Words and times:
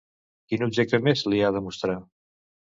Quin 0.53 0.65
objecte 0.67 1.01
més 1.09 1.23
li 1.33 1.45
ha 1.45 1.53
de 1.59 1.63
mostrar? 1.69 2.01